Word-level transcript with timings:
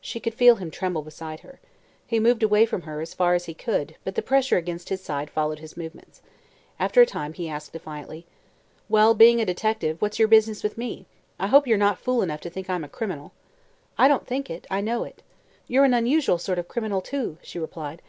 She 0.00 0.20
could 0.20 0.32
feel 0.32 0.56
him 0.56 0.70
tremble 0.70 1.02
beside 1.02 1.40
her. 1.40 1.60
He 2.06 2.18
moved 2.18 2.42
away 2.42 2.64
from 2.64 2.80
her 2.88 3.02
as 3.02 3.12
far 3.12 3.34
as 3.34 3.44
he 3.44 3.52
could 3.52 3.94
but 4.04 4.14
the 4.14 4.22
pressure 4.22 4.56
against 4.56 4.88
his 4.88 5.02
side 5.02 5.28
followed 5.28 5.58
his 5.58 5.76
movements. 5.76 6.22
After 6.78 7.02
a 7.02 7.04
time 7.06 7.34
he 7.34 7.46
asked 7.46 7.74
defiantly: 7.74 8.24
"Well, 8.88 9.12
being 9.12 9.38
a 9.38 9.44
detective, 9.44 10.00
what's 10.00 10.18
your 10.18 10.28
business 10.28 10.62
with 10.62 10.78
me? 10.78 11.04
I 11.38 11.48
hope 11.48 11.66
you're 11.66 11.76
not 11.76 11.98
fool 11.98 12.22
enough 12.22 12.40
to 12.40 12.48
think 12.48 12.70
I'm 12.70 12.84
a 12.84 12.88
criminal." 12.88 13.32
"I 13.98 14.08
don't 14.08 14.26
think 14.26 14.48
it; 14.48 14.66
I 14.70 14.80
know 14.80 15.04
it. 15.04 15.22
You're 15.68 15.84
an 15.84 15.92
unusual 15.92 16.38
sort 16.38 16.58
of 16.58 16.64
a 16.64 16.68
criminal, 16.68 17.02
too," 17.02 17.36
she 17.42 17.58
replied. 17.58 18.00